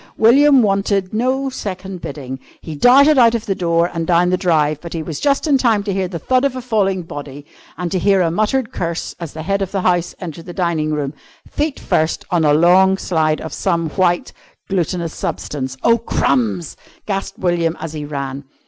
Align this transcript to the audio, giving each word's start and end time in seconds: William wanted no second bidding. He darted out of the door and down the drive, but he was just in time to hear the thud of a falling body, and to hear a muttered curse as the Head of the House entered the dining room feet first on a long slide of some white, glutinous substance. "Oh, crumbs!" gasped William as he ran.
William 0.17 0.63
wanted 0.63 1.13
no 1.13 1.47
second 1.51 2.01
bidding. 2.01 2.39
He 2.59 2.73
darted 2.73 3.19
out 3.19 3.35
of 3.35 3.45
the 3.45 3.53
door 3.53 3.91
and 3.93 4.07
down 4.07 4.31
the 4.31 4.35
drive, 4.35 4.81
but 4.81 4.93
he 4.93 5.03
was 5.03 5.19
just 5.19 5.45
in 5.45 5.59
time 5.59 5.83
to 5.83 5.93
hear 5.93 6.07
the 6.07 6.17
thud 6.17 6.43
of 6.43 6.55
a 6.55 6.61
falling 6.63 7.03
body, 7.03 7.45
and 7.77 7.91
to 7.91 7.99
hear 7.99 8.19
a 8.21 8.31
muttered 8.31 8.71
curse 8.71 9.13
as 9.19 9.33
the 9.33 9.43
Head 9.43 9.61
of 9.61 9.71
the 9.71 9.81
House 9.81 10.15
entered 10.19 10.47
the 10.47 10.53
dining 10.53 10.91
room 10.91 11.13
feet 11.47 11.79
first 11.79 12.25
on 12.31 12.43
a 12.43 12.51
long 12.51 12.97
slide 12.97 13.41
of 13.41 13.53
some 13.53 13.91
white, 13.91 14.33
glutinous 14.67 15.13
substance. 15.13 15.77
"Oh, 15.83 15.99
crumbs!" 15.99 16.75
gasped 17.05 17.37
William 17.37 17.77
as 17.79 17.93
he 17.93 18.03
ran. 18.03 18.45